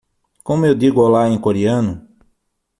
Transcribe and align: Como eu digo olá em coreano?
Como 0.45 0.65
eu 0.65 0.73
digo 0.73 0.99
olá 1.03 1.27
em 1.29 1.37
coreano? 1.39 2.01